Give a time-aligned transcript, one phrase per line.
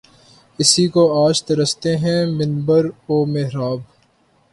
[0.59, 3.79] اسی کو آج ترستے ہیں منبر و محراب